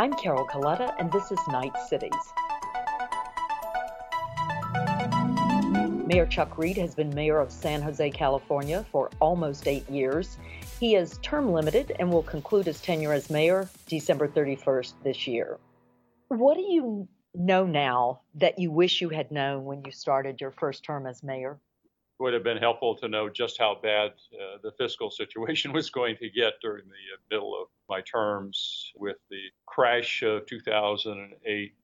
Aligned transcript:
I'm 0.00 0.14
Carol 0.14 0.46
Coletta, 0.46 0.94
and 0.98 1.12
this 1.12 1.30
is 1.30 1.38
Knight 1.48 1.76
Cities. 1.86 2.10
Mayor 6.06 6.24
Chuck 6.24 6.56
Reed 6.56 6.78
has 6.78 6.94
been 6.94 7.14
mayor 7.14 7.38
of 7.38 7.52
San 7.52 7.82
Jose, 7.82 8.10
California 8.12 8.86
for 8.90 9.10
almost 9.20 9.68
eight 9.68 9.86
years. 9.90 10.38
He 10.78 10.94
is 10.94 11.18
term 11.18 11.52
limited 11.52 11.94
and 11.98 12.10
will 12.10 12.22
conclude 12.22 12.64
his 12.64 12.80
tenure 12.80 13.12
as 13.12 13.28
mayor 13.28 13.68
December 13.88 14.26
31st 14.26 14.94
this 15.04 15.26
year. 15.26 15.58
What 16.28 16.56
do 16.56 16.62
you 16.62 17.06
know 17.34 17.66
now 17.66 18.22
that 18.36 18.58
you 18.58 18.70
wish 18.70 19.02
you 19.02 19.10
had 19.10 19.30
known 19.30 19.66
when 19.66 19.84
you 19.84 19.92
started 19.92 20.40
your 20.40 20.52
first 20.52 20.82
term 20.82 21.06
as 21.06 21.22
mayor? 21.22 21.60
It 22.18 22.22
would 22.22 22.32
have 22.32 22.42
been 22.42 22.56
helpful 22.56 22.94
to 22.94 23.08
know 23.08 23.28
just 23.28 23.58
how 23.58 23.76
bad 23.82 24.12
uh, 24.32 24.56
the 24.62 24.72
fiscal 24.72 25.10
situation 25.10 25.74
was 25.74 25.90
going 25.90 26.16
to 26.22 26.30
get 26.30 26.54
during 26.62 26.84
the 26.86 26.94
uh, 26.94 27.20
middle 27.30 27.54
of 27.54 27.68
my 27.90 28.00
terms 28.02 28.92
with 28.96 29.16
the 29.30 29.42
crash 29.66 30.22
of 30.22 30.46
2008 30.46 31.74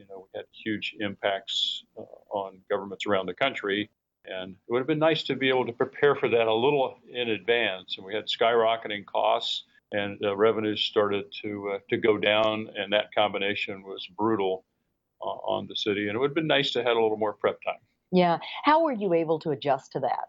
you 0.00 0.06
know, 0.08 0.26
we 0.32 0.38
had 0.38 0.46
huge 0.52 0.96
impacts 0.98 1.84
uh, 1.98 2.02
on 2.30 2.58
governments 2.70 3.04
around 3.06 3.26
the 3.26 3.34
country. 3.34 3.90
And 4.24 4.52
it 4.52 4.72
would 4.72 4.78
have 4.78 4.86
been 4.86 4.98
nice 4.98 5.22
to 5.24 5.36
be 5.36 5.50
able 5.50 5.66
to 5.66 5.72
prepare 5.72 6.14
for 6.16 6.28
that 6.28 6.46
a 6.46 6.54
little 6.54 6.96
in 7.12 7.30
advance. 7.30 7.96
And 7.96 8.06
we 8.06 8.14
had 8.14 8.24
skyrocketing 8.26 9.04
costs, 9.04 9.64
and 9.92 10.18
uh, 10.24 10.36
revenues 10.36 10.82
started 10.82 11.24
to 11.42 11.72
uh, 11.74 11.78
to 11.88 11.96
go 11.96 12.16
down, 12.16 12.68
and 12.76 12.92
that 12.92 13.14
combination 13.14 13.82
was 13.82 14.06
brutal 14.16 14.64
uh, 15.22 15.24
on 15.26 15.66
the 15.66 15.76
city. 15.76 16.08
And 16.08 16.16
it 16.16 16.18
would 16.18 16.30
have 16.30 16.34
been 16.34 16.46
nice 16.46 16.72
to 16.72 16.82
have 16.82 16.96
a 16.96 17.00
little 17.00 17.16
more 17.16 17.32
prep 17.34 17.60
time. 17.62 17.80
Yeah. 18.12 18.38
How 18.64 18.82
were 18.82 18.92
you 18.92 19.12
able 19.14 19.38
to 19.40 19.50
adjust 19.50 19.92
to 19.92 20.00
that? 20.00 20.28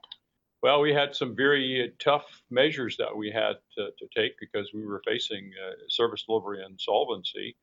Well, 0.61 0.79
we 0.81 0.93
had 0.93 1.15
some 1.15 1.35
very 1.35 1.91
tough 1.99 2.25
measures 2.51 2.95
that 2.97 3.15
we 3.15 3.31
had 3.31 3.53
to, 3.77 3.89
to 3.97 4.07
take 4.15 4.33
because 4.39 4.71
we 4.73 4.85
were 4.85 5.01
facing 5.05 5.51
uh, 5.65 5.73
service 5.89 6.23
delivery 6.27 6.63
insolvency. 6.63 7.55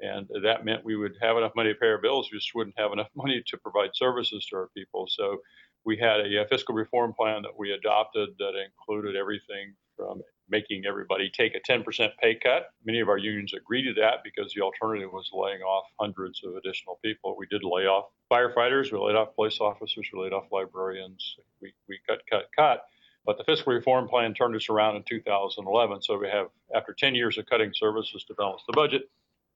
And 0.00 0.28
that 0.42 0.64
meant 0.64 0.84
we 0.84 0.96
would 0.96 1.16
have 1.20 1.36
enough 1.36 1.52
money 1.56 1.72
to 1.72 1.78
pay 1.78 1.88
our 1.88 1.98
bills, 1.98 2.30
we 2.32 2.38
just 2.38 2.54
wouldn't 2.54 2.78
have 2.78 2.92
enough 2.92 3.10
money 3.16 3.42
to 3.46 3.58
provide 3.58 3.90
services 3.94 4.46
to 4.46 4.56
our 4.56 4.70
people. 4.74 5.06
So 5.08 5.38
we 5.84 5.98
had 5.98 6.20
a, 6.20 6.42
a 6.42 6.48
fiscal 6.48 6.74
reform 6.74 7.12
plan 7.12 7.42
that 7.42 7.58
we 7.58 7.72
adopted 7.72 8.30
that 8.38 8.52
included 8.54 9.16
everything 9.16 9.74
from 9.96 10.22
making 10.50 10.84
everybody 10.86 11.30
take 11.30 11.54
a 11.54 11.60
10% 11.60 11.84
pay 12.20 12.34
cut. 12.34 12.70
Many 12.84 13.00
of 13.00 13.08
our 13.08 13.18
unions 13.18 13.52
agreed 13.54 13.84
to 13.84 13.94
that 14.00 14.24
because 14.24 14.52
the 14.54 14.62
alternative 14.62 15.12
was 15.12 15.30
laying 15.32 15.62
off 15.62 15.86
hundreds 16.00 16.42
of 16.44 16.56
additional 16.56 16.98
people. 17.04 17.36
We 17.38 17.46
did 17.46 17.62
lay 17.64 17.86
off 17.86 18.06
firefighters, 18.30 18.92
we 18.92 18.98
laid 18.98 19.16
off 19.16 19.34
police 19.34 19.60
officers, 19.60 20.08
we 20.12 20.22
laid 20.22 20.32
off 20.32 20.44
librarians. 20.52 21.36
We, 21.60 21.72
we 21.88 21.98
cut, 22.08 22.20
cut, 22.30 22.48
cut. 22.56 22.84
But 23.26 23.36
the 23.36 23.44
fiscal 23.44 23.74
reform 23.74 24.08
plan 24.08 24.32
turned 24.32 24.56
us 24.56 24.68
around 24.68 24.96
in 24.96 25.02
2011. 25.02 26.02
So 26.02 26.18
we 26.18 26.28
have, 26.28 26.46
after 26.74 26.94
10 26.94 27.14
years 27.14 27.36
of 27.36 27.46
cutting 27.46 27.72
services 27.74 28.24
to 28.24 28.34
balance 28.34 28.62
the 28.66 28.72
budget, 28.72 29.10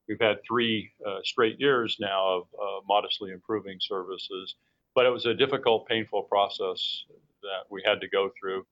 We've 0.09 0.21
had 0.21 0.39
three 0.47 0.93
uh, 1.07 1.21
straight 1.23 1.61
years 1.61 1.97
now 2.01 2.29
of 2.29 2.43
uh, 2.61 2.81
modestly 2.89 3.31
improving 3.31 3.79
services, 3.81 4.57
but 4.95 5.07
it 5.07 5.11
was 5.11 5.27
a 5.27 5.35
difficult, 5.35 5.87
painful 5.87 6.25
process 6.25 7.05
that 7.43 7.71
we 7.71 7.83
had 7.85 8.01
to 8.01 8.09
go 8.09 8.31
through 8.39 8.67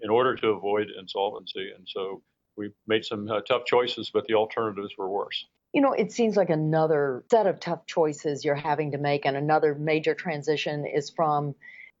in 0.00 0.10
order 0.10 0.34
to 0.36 0.48
avoid 0.48 0.88
insolvency. 0.98 1.70
And 1.76 1.86
so 1.88 2.22
we 2.56 2.70
made 2.86 3.04
some 3.04 3.28
uh, 3.30 3.40
tough 3.42 3.64
choices, 3.66 4.10
but 4.12 4.26
the 4.26 4.34
alternatives 4.34 4.94
were 4.98 5.08
worse. 5.08 5.46
You 5.72 5.82
know, 5.82 5.92
it 5.92 6.12
seems 6.12 6.36
like 6.36 6.50
another 6.50 7.24
set 7.30 7.46
of 7.46 7.60
tough 7.60 7.86
choices 7.86 8.44
you're 8.44 8.54
having 8.54 8.92
to 8.92 8.98
make, 8.98 9.26
and 9.26 9.36
another 9.36 9.74
major 9.74 10.14
transition 10.14 10.86
is 10.86 11.10
from 11.10 11.54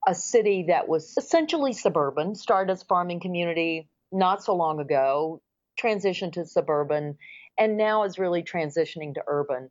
a 0.06 0.14
city 0.14 0.64
that 0.68 0.88
was 0.88 1.14
essentially 1.18 1.72
suburban, 1.72 2.34
started 2.34 2.72
as 2.72 2.82
farming 2.82 3.20
community 3.20 3.88
not 4.10 4.42
so 4.42 4.54
long 4.54 4.80
ago, 4.80 5.42
transitioned 5.80 6.32
to 6.32 6.46
suburban, 6.46 7.18
and 7.58 7.76
now 7.76 8.04
is 8.04 8.18
really 8.18 8.42
transitioning 8.42 9.14
to 9.14 9.22
urban. 9.26 9.70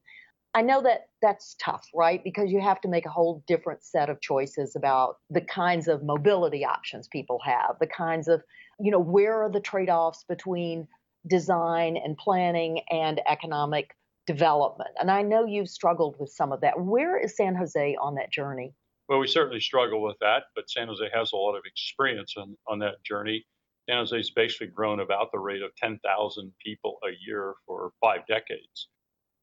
I 0.58 0.64
know 0.64 0.82
that 0.82 1.10
that's 1.22 1.56
tough, 1.60 1.88
right? 1.94 2.24
Because 2.24 2.52
you 2.52 2.60
have 2.62 2.82
to 2.82 2.88
make 2.88 3.06
a 3.06 3.12
whole 3.12 3.44
different 3.46 3.84
set 3.84 4.10
of 4.10 4.20
choices 4.22 4.76
about 4.76 5.18
the 5.30 5.42
kinds 5.42 5.88
of 5.88 6.02
mobility 6.02 6.66
options 6.66 7.08
people 7.08 7.40
have, 7.46 7.76
the 7.80 7.86
kinds 7.86 8.28
of, 8.28 8.42
you 8.80 8.90
know, 8.90 8.98
where 8.98 9.44
are 9.44 9.52
the 9.52 9.60
trade 9.60 9.92
offs 9.92 10.26
between 10.28 10.88
design 11.28 11.96
and 11.96 12.18
planning 12.18 12.82
and 12.90 13.22
economic 13.28 13.96
development? 14.26 14.90
And 15.00 15.12
I 15.12 15.22
know 15.22 15.46
you've 15.46 15.70
struggled 15.70 16.16
with 16.18 16.32
some 16.32 16.52
of 16.52 16.62
that. 16.62 16.82
Where 16.82 17.20
is 17.24 17.38
San 17.38 17.54
Jose 17.54 17.96
on 18.02 18.16
that 18.16 18.32
journey? 18.32 18.74
Well, 19.10 19.20
we 19.20 19.28
certainly 19.28 19.62
struggle 19.62 20.02
with 20.02 20.18
that, 20.22 20.46
but 20.56 20.72
San 20.72 20.88
Jose 20.88 21.08
has 21.14 21.34
a 21.34 21.36
lot 21.36 21.56
of 21.56 21.66
experience 21.68 22.34
on, 22.36 22.58
on 22.68 22.80
that 22.80 23.04
journey. 23.04 23.46
San 23.88 24.00
Jose's 24.00 24.32
basically 24.32 24.68
grown 24.68 25.02
about 25.02 25.32
the 25.32 25.38
rate 25.38 25.62
of 25.62 25.70
10,000 25.76 26.52
people 26.66 26.98
a 27.04 27.12
year 27.24 27.54
for 27.68 27.92
five 28.02 28.26
decades. 28.28 28.88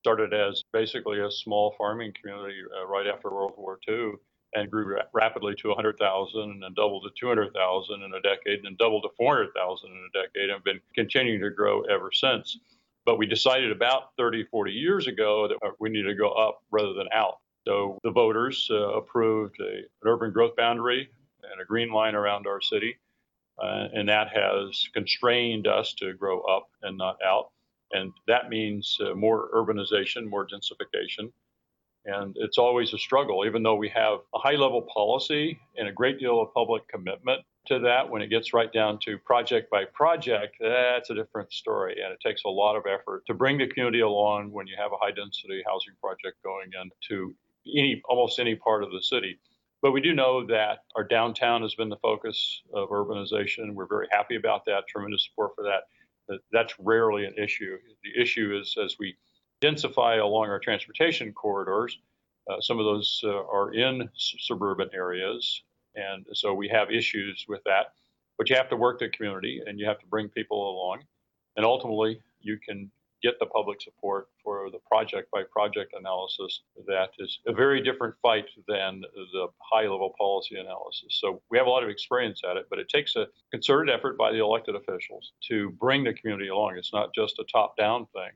Started 0.05 0.35
as 0.35 0.63
basically 0.71 1.21
a 1.21 1.31
small 1.31 1.75
farming 1.79 2.13
community 2.21 2.59
uh, 2.79 2.87
right 2.87 3.07
after 3.07 3.31
World 3.31 3.55
War 3.57 3.79
II 3.89 4.13
and 4.55 4.71
grew 4.71 4.97
ra- 4.97 5.03
rapidly 5.15 5.55
to 5.57 5.69
100,000 5.69 6.41
and 6.41 6.63
then 6.63 6.75
doubled 6.75 7.05
to 7.05 7.11
200,000 7.19 8.03
in 8.03 8.13
a 8.13 8.21
decade 8.21 8.59
and 8.59 8.67
then 8.67 8.77
doubled 8.79 9.03
to 9.05 9.09
400,000 9.17 9.91
in 9.91 9.97
a 9.97 10.23
decade 10.23 10.51
and 10.51 10.63
been 10.63 10.81
continuing 10.95 11.41
to 11.41 11.51
grow 11.51 11.81
ever 11.83 12.11
since. 12.13 12.59
But 13.07 13.17
we 13.17 13.27
decided 13.27 13.73
about 13.73 14.11
30, 14.19 14.45
40 14.51 14.73
years 14.73 15.07
ago 15.07 15.49
that 15.49 15.57
uh, 15.67 15.71
we 15.81 15.89
needed 15.89 16.09
to 16.09 16.15
go 16.15 16.31
up 16.31 16.63
rather 16.71 16.93
than 16.93 17.09
out. 17.15 17.39
So 17.67 17.99
the 18.05 18.11
voters 18.11 18.69
uh, 18.71 18.93
approved 18.93 19.59
a, 19.61 19.79
an 19.79 19.87
urban 20.05 20.33
growth 20.33 20.55
boundary 20.55 21.09
and 21.51 21.63
a 21.63 21.65
green 21.65 21.91
line 21.91 22.15
around 22.15 22.47
our 22.47 22.61
city 22.61 22.99
uh, 23.63 23.89
and 23.93 24.09
that 24.09 24.29
has 24.35 24.89
constrained 24.93 25.67
us 25.67 25.95
to 25.95 26.13
grow 26.15 26.41
up 26.43 26.69
and 26.83 26.99
not 26.99 27.17
out. 27.25 27.51
And 27.93 28.13
that 28.27 28.49
means 28.49 28.99
uh, 29.01 29.15
more 29.15 29.51
urbanization, 29.55 30.29
more 30.29 30.47
densification. 30.47 31.31
And 32.07 32.37
it's 32.39 32.59
always 32.59 32.93
a 32.93 32.99
struggle, 32.99 33.47
even 33.47 33.63
though 33.63 33.77
we 33.77 33.89
have 33.91 34.19
a 34.35 34.39
high 34.39 34.57
level 34.57 34.83
policy 34.93 35.59
and 35.77 35.89
a 35.89 35.93
great 35.93 36.19
deal 36.19 36.41
of 36.41 36.53
public 36.53 36.87
commitment 36.89 37.43
to 37.67 37.79
that. 37.79 38.11
When 38.11 38.21
it 38.21 38.29
gets 38.29 38.53
right 38.53 38.71
down 38.71 38.99
to 39.05 39.17
project 39.19 39.71
by 39.71 39.85
project, 39.87 40.57
that's 40.61 41.09
a 41.09 41.15
different 41.15 41.53
story. 41.53 41.97
And 42.03 42.13
it 42.13 42.19
takes 42.21 42.43
a 42.45 42.51
lot 42.51 42.77
of 42.77 42.85
effort 42.87 43.25
to 43.27 43.35
bring 43.35 43.57
the 43.57 43.67
community 43.67 44.01
along 44.01 44.53
when 44.53 44.67
you 44.67 44.75
have 44.77 44.93
a 44.93 44.97
high 45.01 45.13
density 45.13 45.63
housing 45.67 45.95
project 45.99 46.43
going 46.43 46.71
into 46.75 47.35
any, 47.67 48.03
almost 48.07 48.39
any 48.39 48.55
part 48.55 48.85
of 48.85 48.91
the 48.91 49.01
city. 49.01 49.39
But 49.81 49.93
we 49.93 50.03
do 50.03 50.15
know 50.15 50.47
that 50.47 50.81
our 50.97 51.05
downtown 51.05 51.63
has 51.63 51.75
been 51.75 51.89
the 51.89 51.97
focus 51.97 52.63
of 52.75 52.89
urbanization. 52.91 53.75
We're 53.75 53.87
very 53.87 54.09
happy 54.11 54.37
about 54.37 54.65
that, 54.67 54.85
tremendous 54.89 55.27
support 55.27 55.53
for 55.55 55.65
that. 55.65 55.85
That's 56.53 56.75
rarely 56.79 57.25
an 57.25 57.35
issue. 57.37 57.77
The 58.03 58.21
issue 58.21 58.59
is 58.61 58.77
as 58.83 58.97
we 58.99 59.17
densify 59.63 60.21
along 60.21 60.49
our 60.49 60.59
transportation 60.59 61.33
corridors, 61.33 61.99
uh, 62.51 62.61
some 62.61 62.79
of 62.79 62.85
those 62.85 63.21
uh, 63.25 63.31
are 63.31 63.73
in 63.73 64.09
suburban 64.17 64.91
areas. 64.93 65.63
And 65.95 66.27
so 66.33 66.53
we 66.53 66.69
have 66.69 66.91
issues 66.91 67.45
with 67.49 67.63
that. 67.65 67.93
But 68.37 68.51
you 68.51 68.57
have 68.57 68.69
to 68.71 68.77
work 68.77 68.99
the 68.99 69.09
community 69.09 69.63
and 69.65 69.79
you 69.79 69.87
have 69.87 70.01
to 70.01 70.07
bring 70.07 70.29
people 70.29 70.71
along. 70.71 71.05
And 71.57 71.65
ultimately, 71.65 72.21
you 72.41 72.59
can 72.59 72.91
get 73.25 73.39
the 73.41 73.47
public 73.47 73.81
support 73.81 74.29
for 74.43 74.71
the 74.71 74.79
project 74.87 75.31
by 75.31 75.43
project 75.51 75.95
analysis 75.99 76.61
that 76.87 77.09
is 77.19 77.41
a 77.47 77.53
very 77.55 77.83
different 77.83 78.15
fight 78.21 78.45
than 78.69 79.01
the 79.33 79.47
high 79.59 79.89
level 79.89 80.13
policy 80.19 80.57
analysis. 80.57 81.19
So 81.23 81.41
we 81.51 81.57
have 81.57 81.67
a 81.67 81.71
lot 81.71 81.83
of 81.83 81.89
experience 81.89 82.43
at 82.49 82.59
it, 82.59 82.67
but 82.69 82.79
it 82.79 82.89
takes 82.91 83.17
a 83.17 83.27
concerted 83.51 83.93
effort 83.93 84.19
by 84.19 84.31
the 84.31 84.41
elected 84.41 84.75
officials 84.77 85.33
to 85.49 85.71
bring 85.71 86.05
the 86.05 86.13
community 86.13 86.51
along. 86.51 86.77
It's 86.77 86.93
not 86.93 87.15
just 87.15 87.39
a 87.39 87.45
top 87.51 87.79
down 87.79 88.07
thing. 88.13 88.31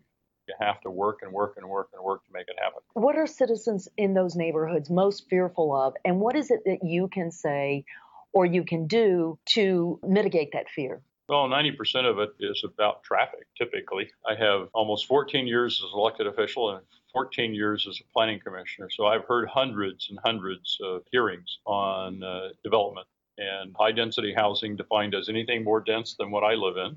You 0.48 0.54
have 0.58 0.80
to 0.80 0.90
work 0.90 1.18
and 1.20 1.30
work 1.30 1.56
and 1.58 1.68
work 1.68 1.90
and 1.92 2.02
work 2.02 2.24
to 2.24 2.32
make 2.32 2.46
it 2.48 2.56
happen. 2.58 2.80
What 2.94 3.16
are 3.16 3.26
citizens 3.26 3.86
in 3.98 4.14
those 4.14 4.34
neighborhoods 4.34 4.88
most 4.88 5.26
fearful 5.28 5.76
of, 5.76 5.92
and 6.06 6.18
what 6.18 6.34
is 6.34 6.50
it 6.50 6.60
that 6.64 6.78
you 6.82 7.08
can 7.08 7.30
say 7.30 7.84
or 8.32 8.46
you 8.46 8.64
can 8.64 8.86
do 8.86 9.38
to 9.50 10.00
mitigate 10.02 10.52
that 10.54 10.70
fear? 10.70 11.02
Well, 11.28 11.46
90% 11.46 12.06
of 12.06 12.18
it 12.20 12.30
is 12.40 12.64
about 12.64 13.02
traffic, 13.02 13.46
typically. 13.56 14.08
I 14.26 14.34
have 14.34 14.68
almost 14.72 15.06
14 15.06 15.46
years 15.46 15.82
as 15.84 15.92
elected 15.92 16.26
official 16.26 16.70
and 16.70 16.80
14 17.12 17.54
years 17.54 17.86
as 17.86 18.00
a 18.00 18.12
planning 18.14 18.40
commissioner. 18.40 18.88
So 18.90 19.06
I've 19.06 19.26
heard 19.26 19.46
hundreds 19.48 20.08
and 20.08 20.18
hundreds 20.24 20.78
of 20.82 21.02
hearings 21.12 21.58
on 21.66 22.22
uh, 22.22 22.48
development 22.64 23.06
and 23.36 23.74
high 23.78 23.92
density 23.92 24.32
housing 24.32 24.74
defined 24.74 25.14
as 25.14 25.28
anything 25.28 25.64
more 25.64 25.80
dense 25.80 26.16
than 26.18 26.30
what 26.30 26.44
I 26.44 26.54
live 26.54 26.76
in. 26.78 26.96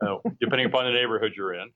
Uh, 0.00 0.16
depending 0.40 0.66
upon 0.66 0.84
the 0.84 0.90
neighborhood 0.90 1.32
you're 1.36 1.54
in, 1.54 1.70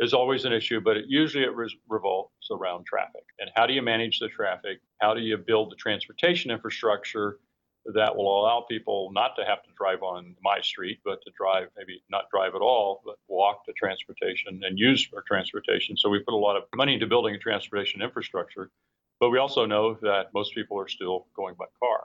is 0.00 0.12
always 0.12 0.44
an 0.44 0.52
issue, 0.52 0.80
but 0.80 0.96
it, 0.96 1.04
usually 1.06 1.44
it 1.44 1.52
revolves 1.88 2.32
around 2.50 2.84
traffic. 2.84 3.22
And 3.38 3.50
how 3.54 3.66
do 3.66 3.74
you 3.74 3.82
manage 3.82 4.18
the 4.18 4.28
traffic? 4.28 4.80
How 5.00 5.14
do 5.14 5.20
you 5.20 5.36
build 5.36 5.70
the 5.70 5.76
transportation 5.76 6.50
infrastructure 6.50 7.38
that 7.86 8.14
will 8.14 8.40
allow 8.40 8.64
people 8.68 9.10
not 9.12 9.36
to 9.36 9.44
have 9.44 9.62
to 9.62 9.70
drive 9.76 10.02
on 10.02 10.34
my 10.42 10.60
street, 10.60 11.00
but 11.04 11.22
to 11.22 11.32
drive, 11.36 11.68
maybe 11.76 12.02
not 12.10 12.24
drive 12.30 12.54
at 12.54 12.60
all, 12.60 13.00
but 13.04 13.16
walk 13.28 13.64
to 13.66 13.72
transportation 13.72 14.60
and 14.64 14.78
use 14.78 15.06
for 15.06 15.22
transportation. 15.26 15.96
So 15.96 16.08
we 16.08 16.20
put 16.20 16.34
a 16.34 16.36
lot 16.36 16.56
of 16.56 16.64
money 16.74 16.94
into 16.94 17.06
building 17.06 17.34
a 17.34 17.38
transportation 17.38 18.02
infrastructure. 18.02 18.70
But 19.18 19.30
we 19.30 19.38
also 19.38 19.66
know 19.66 19.98
that 20.02 20.28
most 20.32 20.54
people 20.54 20.78
are 20.78 20.88
still 20.88 21.26
going 21.36 21.54
by 21.58 21.66
car. 21.78 22.04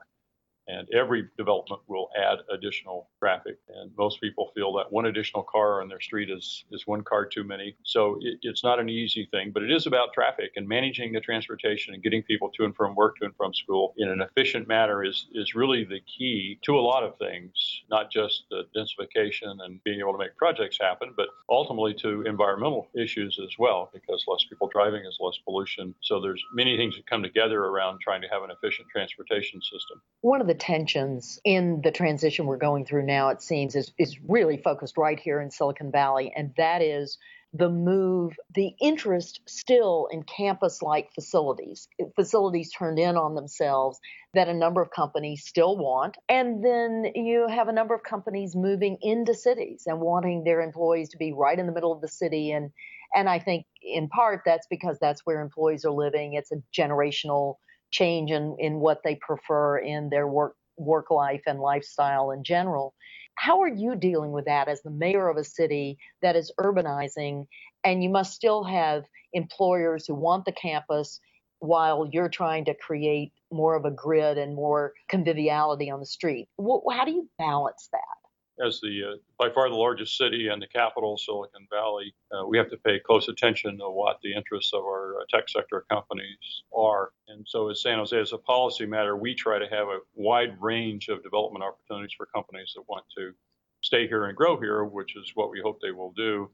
And 0.67 0.87
every 0.93 1.27
development 1.37 1.81
will 1.87 2.09
add 2.17 2.39
additional 2.51 3.09
traffic. 3.19 3.57
And 3.69 3.91
most 3.97 4.21
people 4.21 4.51
feel 4.55 4.73
that 4.73 4.91
one 4.91 5.05
additional 5.05 5.43
car 5.43 5.81
on 5.81 5.89
their 5.89 6.01
street 6.01 6.29
is, 6.29 6.65
is 6.71 6.87
one 6.87 7.03
car 7.03 7.25
too 7.25 7.43
many. 7.43 7.75
So 7.83 8.17
it, 8.21 8.39
it's 8.41 8.63
not 8.63 8.79
an 8.79 8.89
easy 8.89 9.27
thing, 9.31 9.51
but 9.51 9.63
it 9.63 9.71
is 9.71 9.85
about 9.85 10.13
traffic 10.13 10.51
and 10.55 10.67
managing 10.67 11.13
the 11.13 11.19
transportation 11.19 11.93
and 11.93 12.03
getting 12.03 12.23
people 12.23 12.49
to 12.55 12.65
and 12.65 12.75
from 12.75 12.95
work, 12.95 13.17
to 13.17 13.25
and 13.25 13.35
from 13.35 13.53
school 13.53 13.93
in 13.97 14.09
an 14.09 14.21
efficient 14.21 14.67
manner 14.67 15.03
is, 15.03 15.27
is 15.33 15.55
really 15.55 15.83
the 15.83 15.99
key 16.01 16.59
to 16.63 16.77
a 16.77 16.81
lot 16.81 17.03
of 17.03 17.17
things, 17.17 17.83
not 17.89 18.11
just 18.11 18.45
the 18.49 18.63
densification 18.75 19.63
and 19.63 19.83
being 19.83 19.99
able 19.99 20.11
to 20.11 20.17
make 20.17 20.35
projects 20.35 20.77
happen, 20.81 21.13
but 21.15 21.27
ultimately 21.49 21.93
to 21.93 22.23
environmental 22.23 22.87
issues 22.95 23.39
as 23.43 23.55
well, 23.59 23.89
because 23.93 24.23
less 24.27 24.43
people 24.49 24.69
driving 24.71 25.05
is 25.05 25.17
less 25.19 25.37
pollution. 25.45 25.93
So 26.01 26.19
there's 26.19 26.43
many 26.53 26.77
things 26.77 26.95
that 26.95 27.05
come 27.05 27.21
together 27.21 27.65
around 27.65 27.99
trying 28.01 28.21
to 28.21 28.27
have 28.29 28.43
an 28.43 28.49
efficient 28.51 28.87
transportation 28.89 29.61
system. 29.61 30.01
One 30.21 30.41
of 30.41 30.47
the 30.47 30.54
tensions 30.55 31.39
in 31.43 31.81
the 31.83 31.91
transition 31.91 32.45
we're 32.45 32.57
going 32.57 32.85
through 32.85 33.05
now, 33.05 33.29
it 33.29 33.41
seems, 33.41 33.75
is, 33.75 33.91
is 33.97 34.17
really 34.27 34.57
focused 34.57 34.97
right 34.97 35.19
here 35.19 35.41
in 35.41 35.51
Silicon 35.51 35.91
Valley, 35.91 36.33
and 36.35 36.53
that 36.57 36.81
is 36.81 37.17
the 37.57 37.69
move, 37.69 38.33
the 38.53 38.75
interest 38.81 39.39
still 39.45 40.09
in 40.11 40.23
campus 40.23 40.81
like 40.81 41.13
facilities, 41.13 41.87
facilities 42.15 42.71
turned 42.71 42.99
in 42.99 43.15
on 43.15 43.33
themselves 43.33 43.97
that 44.33 44.49
a 44.49 44.53
number 44.53 44.81
of 44.81 44.91
companies 44.91 45.45
still 45.45 45.77
want. 45.77 46.17
And 46.27 46.63
then 46.63 47.05
you 47.15 47.47
have 47.47 47.69
a 47.69 47.73
number 47.73 47.95
of 47.95 48.03
companies 48.03 48.57
moving 48.57 48.97
into 49.01 49.33
cities 49.33 49.83
and 49.85 50.01
wanting 50.01 50.43
their 50.43 50.61
employees 50.61 51.09
to 51.09 51.17
be 51.17 51.31
right 51.31 51.57
in 51.57 51.65
the 51.65 51.71
middle 51.71 51.93
of 51.93 52.01
the 52.01 52.09
city. 52.09 52.51
And, 52.51 52.71
and 53.15 53.29
I 53.29 53.39
think 53.39 53.65
in 53.81 54.09
part 54.09 54.41
that's 54.45 54.67
because 54.67 54.97
that's 54.99 55.25
where 55.25 55.41
employees 55.41 55.85
are 55.85 55.91
living. 55.91 56.33
It's 56.33 56.51
a 56.51 56.61
generational 56.77 57.55
change 57.91 58.31
in, 58.31 58.55
in 58.59 58.79
what 58.79 59.01
they 59.03 59.15
prefer 59.15 59.77
in 59.77 60.09
their 60.09 60.27
work 60.27 60.55
work 60.77 61.09
life 61.09 61.41
and 61.47 61.59
lifestyle 61.59 62.31
in 62.31 62.43
general. 62.43 62.93
How 63.35 63.61
are 63.61 63.67
you 63.69 63.95
dealing 63.95 64.31
with 64.31 64.45
that 64.45 64.67
as 64.67 64.81
the 64.81 64.91
mayor 64.91 65.29
of 65.29 65.37
a 65.37 65.43
city 65.43 65.97
that 66.21 66.35
is 66.35 66.51
urbanizing 66.59 67.47
and 67.83 68.03
you 68.03 68.09
must 68.09 68.33
still 68.33 68.63
have 68.63 69.05
employers 69.33 70.05
who 70.05 70.15
want 70.15 70.45
the 70.45 70.51
campus 70.51 71.19
while 71.59 72.07
you're 72.11 72.29
trying 72.29 72.65
to 72.65 72.73
create 72.73 73.31
more 73.51 73.75
of 73.75 73.85
a 73.85 73.91
grid 73.91 74.37
and 74.37 74.55
more 74.55 74.93
conviviality 75.09 75.89
on 75.89 75.99
the 75.99 76.05
street? 76.05 76.47
How 76.59 77.05
do 77.05 77.11
you 77.11 77.29
balance 77.37 77.89
that? 77.91 78.24
As 78.63 78.79
the 78.81 79.01
uh, 79.03 79.17
by 79.37 79.49
far 79.49 79.69
the 79.69 79.75
largest 79.75 80.17
city 80.17 80.47
and 80.47 80.61
the 80.61 80.67
capital, 80.67 81.17
Silicon 81.17 81.67
Valley, 81.71 82.13
uh, 82.31 82.45
we 82.45 82.57
have 82.57 82.69
to 82.69 82.77
pay 82.77 82.99
close 82.99 83.27
attention 83.27 83.77
to 83.77 83.89
what 83.89 84.17
the 84.23 84.33
interests 84.33 84.73
of 84.73 84.81
our 84.81 85.15
uh, 85.19 85.23
tech 85.29 85.49
sector 85.49 85.85
companies 85.89 86.63
are. 86.75 87.11
And 87.27 87.45
so, 87.47 87.69
as 87.69 87.81
San 87.81 87.97
Jose, 87.97 88.17
as 88.17 88.33
a 88.33 88.37
policy 88.37 88.85
matter, 88.85 89.17
we 89.17 89.35
try 89.35 89.59
to 89.59 89.67
have 89.67 89.87
a 89.87 89.99
wide 90.15 90.55
range 90.61 91.09
of 91.09 91.23
development 91.23 91.63
opportunities 91.63 92.13
for 92.15 92.27
companies 92.27 92.71
that 92.75 92.83
want 92.87 93.05
to 93.17 93.33
stay 93.81 94.07
here 94.07 94.25
and 94.25 94.35
grow 94.35 94.59
here, 94.59 94.83
which 94.85 95.15
is 95.15 95.31
what 95.35 95.51
we 95.51 95.61
hope 95.61 95.79
they 95.81 95.91
will 95.91 96.13
do. 96.15 96.49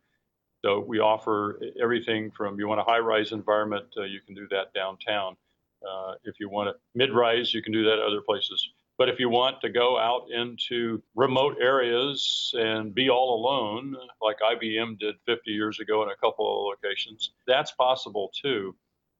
So 0.63 0.79
we 0.79 0.99
offer 0.99 1.59
everything 1.81 2.31
from 2.31 2.59
you 2.59 2.67
want 2.67 2.81
a 2.81 2.83
high-rise 2.83 3.31
environment, 3.31 3.85
uh, 3.97 4.03
you 4.03 4.19
can 4.25 4.35
do 4.35 4.47
that 4.49 4.73
downtown. 4.75 5.35
Uh, 5.81 6.13
if 6.23 6.39
you 6.39 6.49
want 6.49 6.69
a 6.69 6.75
mid-rise, 6.93 7.53
you 7.53 7.63
can 7.63 7.73
do 7.73 7.83
that 7.83 7.99
other 7.99 8.21
places 8.21 8.69
but 9.01 9.09
if 9.09 9.19
you 9.19 9.29
want 9.29 9.59
to 9.61 9.67
go 9.67 9.97
out 9.97 10.27
into 10.29 11.01
remote 11.15 11.57
areas 11.59 12.53
and 12.53 12.93
be 12.93 13.09
all 13.09 13.33
alone, 13.33 13.95
like 14.21 14.37
IBM 14.41 14.99
did 14.99 15.15
50 15.25 15.49
years 15.49 15.79
ago 15.79 16.03
in 16.03 16.09
a 16.09 16.15
couple 16.17 16.45
of 16.45 16.77
locations, 16.77 17.31
that's 17.47 17.71
possible 17.71 18.29
too. 18.39 18.75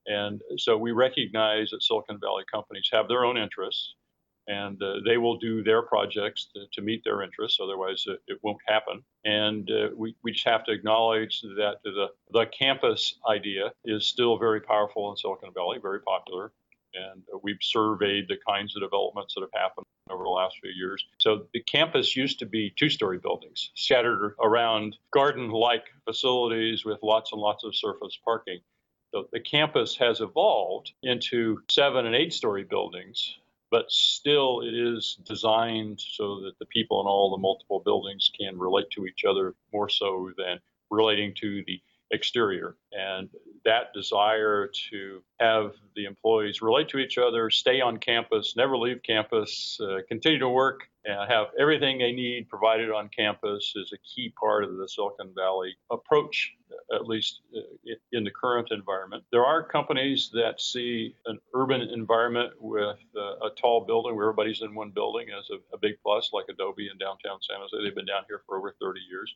And 0.05 0.39
so 0.57 0.77
we 0.77 0.91
recognize 0.91 1.71
that 1.71 1.81
Silicon 1.81 2.19
Valley 2.19 2.43
companies 2.53 2.89
have 2.93 3.07
their 3.07 3.25
own 3.25 3.39
interests 3.39 3.95
and 4.47 4.79
uh, 4.83 4.97
they 5.03 5.17
will 5.17 5.37
do 5.37 5.63
their 5.63 5.81
projects 5.81 6.49
to, 6.53 6.65
to 6.73 6.83
meet 6.83 7.03
their 7.03 7.23
interests. 7.23 7.57
Otherwise, 7.59 8.03
it, 8.05 8.19
it 8.27 8.37
won't 8.43 8.61
happen. 8.67 9.03
And 9.25 9.67
uh, 9.71 9.87
we, 9.97 10.15
we 10.23 10.31
just 10.31 10.47
have 10.47 10.63
to 10.65 10.73
acknowledge 10.73 11.41
that 11.41 11.77
the, 11.83 12.09
the 12.31 12.45
campus 12.55 13.15
idea 13.27 13.73
is 13.83 14.05
still 14.05 14.37
very 14.37 14.61
powerful 14.61 15.09
in 15.09 15.17
Silicon 15.17 15.49
Valley, 15.55 15.79
very 15.81 16.01
popular 16.01 16.51
and 16.93 17.23
we've 17.43 17.61
surveyed 17.61 18.27
the 18.27 18.38
kinds 18.47 18.75
of 18.75 18.81
developments 18.81 19.33
that 19.35 19.41
have 19.41 19.61
happened 19.61 19.85
over 20.09 20.23
the 20.23 20.29
last 20.29 20.57
few 20.61 20.71
years. 20.71 21.05
So 21.19 21.47
the 21.53 21.61
campus 21.61 22.15
used 22.15 22.39
to 22.39 22.45
be 22.45 22.73
two 22.75 22.89
story 22.89 23.17
buildings 23.17 23.71
scattered 23.75 24.35
around 24.43 24.97
garden 25.13 25.49
like 25.49 25.85
facilities 26.05 26.85
with 26.85 26.99
lots 27.03 27.31
and 27.31 27.41
lots 27.41 27.63
of 27.63 27.75
surface 27.75 28.17
parking. 28.23 28.59
So 29.13 29.27
the 29.31 29.39
campus 29.39 29.97
has 29.97 30.21
evolved 30.21 30.93
into 31.03 31.61
seven 31.69 32.05
and 32.05 32.15
eight 32.15 32.33
story 32.33 32.63
buildings, 32.63 33.38
but 33.69 33.91
still 33.91 34.61
it 34.61 34.73
is 34.73 35.17
designed 35.25 35.99
so 35.99 36.41
that 36.41 36.57
the 36.59 36.65
people 36.65 37.01
in 37.01 37.07
all 37.07 37.31
the 37.31 37.41
multiple 37.41 37.81
buildings 37.83 38.31
can 38.39 38.57
relate 38.57 38.89
to 38.91 39.05
each 39.05 39.25
other 39.25 39.53
more 39.73 39.89
so 39.89 40.31
than 40.38 40.59
relating 40.89 41.33
to 41.35 41.63
the 41.67 41.81
exterior. 42.11 42.75
And 42.91 43.29
that 43.65 43.93
desire 43.93 44.69
to 44.89 45.23
have 45.39 45.73
the 45.95 46.05
employees 46.05 46.61
relate 46.61 46.89
to 46.89 46.97
each 46.97 47.17
other, 47.17 47.49
stay 47.49 47.81
on 47.81 47.97
campus, 47.97 48.55
never 48.55 48.77
leave 48.77 49.01
campus, 49.03 49.79
uh, 49.81 49.97
continue 50.07 50.39
to 50.39 50.49
work, 50.49 50.81
and 51.05 51.31
have 51.31 51.47
everything 51.59 51.97
they 51.97 52.11
need 52.11 52.47
provided 52.47 52.91
on 52.91 53.09
campus 53.09 53.73
is 53.75 53.91
a 53.93 53.97
key 53.97 54.33
part 54.39 54.63
of 54.63 54.77
the 54.77 54.87
Silicon 54.87 55.31
Valley 55.35 55.75
approach, 55.91 56.53
at 56.93 57.07
least 57.07 57.41
uh, 57.55 57.93
in 58.11 58.23
the 58.23 58.31
current 58.31 58.69
environment. 58.71 59.23
There 59.31 59.45
are 59.45 59.63
companies 59.63 60.29
that 60.33 60.61
see 60.61 61.15
an 61.25 61.39
urban 61.55 61.81
environment 61.81 62.53
with 62.59 62.99
uh, 63.15 63.47
a 63.47 63.49
tall 63.59 63.85
building 63.85 64.15
where 64.15 64.29
everybody's 64.29 64.61
in 64.61 64.75
one 64.75 64.91
building 64.91 65.27
as 65.37 65.49
a, 65.49 65.75
a 65.75 65.79
big 65.79 65.95
plus, 66.03 66.29
like 66.33 66.45
Adobe 66.49 66.89
in 66.91 66.97
downtown 66.99 67.39
San 67.41 67.57
Jose. 67.59 67.83
They've 67.83 67.95
been 67.95 68.05
down 68.05 68.23
here 68.27 68.41
for 68.45 68.57
over 68.57 68.75
30 68.79 68.99
years. 69.09 69.35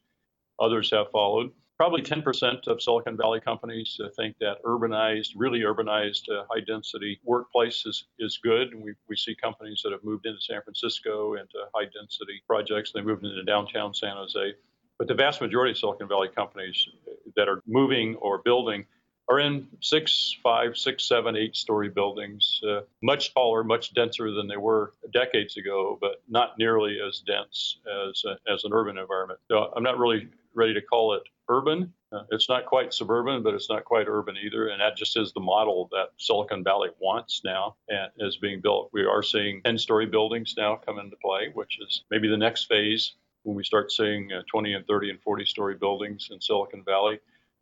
Others 0.60 0.92
have 0.92 1.07
followed 1.12 1.52
probably 1.78 2.02
10% 2.02 2.68
of 2.68 2.81
Silicon 2.81 3.18
Valley 3.18 3.42
companies 3.42 4.00
uh, 4.04 4.07
think 4.16 4.38
that 4.40 4.63
urbanized, 4.63 5.30
really 5.36 5.60
urbanized, 5.60 6.30
uh, 6.30 6.44
high 6.50 6.62
density 6.62 7.19
workplace 7.24 7.86
is, 7.86 8.06
is 8.19 8.40
good. 8.42 8.72
And 8.72 8.81
we, 8.81 8.94
we 9.10 9.16
see 9.16 9.36
companies 9.36 9.81
that 9.84 9.92
have 9.92 10.04
moved 10.04 10.25
into 10.25 10.42
San 10.42 10.62
Francisco 10.62 11.34
into 11.34 11.57
high 11.74 11.86
density 11.86 12.42
projects. 12.48 12.92
They 12.94 13.02
moved 13.02 13.25
into 13.25 13.44
downtown 13.44 13.94
San 13.94 14.16
Jose. 14.16 14.54
But 14.98 15.07
the 15.07 15.13
vast 15.13 15.42
majority 15.42 15.72
of 15.72 15.78
Silicon 15.78 16.07
Valley 16.07 16.30
companies 16.34 16.88
that 17.36 17.50
are 17.50 17.62
moving 17.68 18.16
or 18.16 18.42
building 18.44 18.86
are 19.28 19.40
in 19.40 19.68
six, 19.81 20.38
five, 20.44 20.78
six, 20.78 21.04
seven, 21.04 21.36
eight 21.36 21.56
story 21.56 21.90
buildings, 21.90 22.62
uh, 22.66 22.81
much 23.02 23.34
taller, 23.34 23.63
much 23.63 23.94
denser 23.94 24.31
than 24.31 24.48
they 24.48 24.56
were 24.56 24.94
decades 25.12 25.57
ago, 25.57 25.98
but 26.00 26.22
not 26.30 26.57
nearly 26.57 27.00
as 27.06 27.19
dense 27.25 27.80
as, 28.07 28.24
uh, 28.24 28.36
as 28.54 28.63
an 28.63 28.72
urban 28.72 28.98
environment. 28.98 29.40
So 29.50 29.74
I'm 29.75 29.84
not 29.84 29.98
really 29.98 30.30
ready 30.56 30.74
to 30.74 30.81
call 30.81 31.13
it 31.13 31.24
urban. 31.50 31.94
Uh, 32.12 32.24
it's 32.31 32.50
not 32.50 32.66
quite 32.66 32.94
suburban, 32.94 33.44
but 33.44 33.54
it's 33.54 33.69
not 33.69 33.85
quite 33.85 34.07
urban 34.07 34.35
either. 34.38 34.69
And 34.69 34.81
that 34.81 34.95
just 34.95 35.18
is 35.18 35.33
the 35.33 35.42
model 35.42 35.90
that 35.92 36.09
Silicon 36.18 36.64
Valley 36.64 36.90
wants 37.00 37.42
now 37.44 37.76
and 37.90 38.09
is 38.19 38.38
being 38.38 38.62
built. 38.62 38.90
We 38.94 39.06
are 39.06 39.21
seeing 39.21 39.62
10 39.64 39.78
story 39.78 40.06
buildings 40.06 40.56
now 40.57 40.78
come 40.78 41.00
into 41.00 41.18
play, 41.18 41.52
which 41.54 41.78
is 41.81 42.04
maybe 42.09 42.28
the 42.28 42.38
next 42.38 42.66
phase 42.66 43.14
when 43.44 43.56
we 43.56 43.64
start 43.64 43.92
seeing 43.92 44.31
uh, 44.31 44.42
20 44.50 44.74
and 44.74 44.88
30 44.88 45.12
and 45.12 45.21
40 45.21 45.45
story 45.45 45.76
buildings 45.76 46.30
in 46.31 46.42
Silicon 46.42 46.83
Valley. 46.83 47.19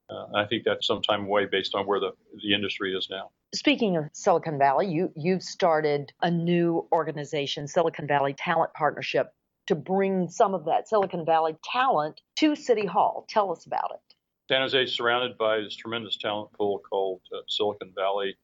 Uh, 0.09 0.25
I 0.35 0.45
think 0.45 0.63
that's 0.63 0.85
some 0.85 1.01
time 1.01 1.25
away 1.25 1.45
based 1.45 1.75
on 1.75 1.85
where 1.85 1.99
the, 1.99 2.11
the 2.41 2.53
industry 2.53 2.95
is 2.95 3.07
now. 3.09 3.31
Speaking 3.55 3.97
of 3.97 4.05
Silicon 4.13 4.57
Valley, 4.57 4.87
you, 4.87 5.11
you've 5.15 5.43
started 5.43 6.11
a 6.21 6.29
new 6.29 6.87
organization, 6.91 7.67
Silicon 7.67 8.07
Valley 8.07 8.33
Talent 8.33 8.73
Partnership, 8.73 9.33
to 9.67 9.75
bring 9.75 10.27
some 10.29 10.53
of 10.53 10.65
that 10.65 10.87
Silicon 10.87 11.25
Valley 11.25 11.55
talent 11.63 12.21
to 12.37 12.55
City 12.55 12.85
Hall. 12.85 13.25
Tell 13.29 13.51
us 13.51 13.65
about 13.65 13.91
it. 13.93 14.15
San 14.49 14.61
Jose 14.61 14.83
is 14.83 14.95
surrounded 14.95 15.37
by 15.37 15.59
this 15.59 15.75
tremendous 15.75 16.17
talent 16.17 16.51
pool 16.53 16.81
called 16.89 17.21
uh, 17.33 17.39
Silicon 17.47 17.93
Valley. 17.95 18.35